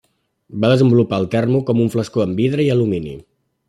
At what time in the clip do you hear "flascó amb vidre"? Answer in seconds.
1.99-2.69